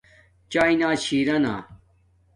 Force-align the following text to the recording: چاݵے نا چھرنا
چاݵے 0.51 0.75
نا 0.81 0.89
چھرنا 1.03 1.55